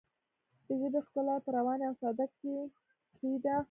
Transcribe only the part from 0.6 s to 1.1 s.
د ژبې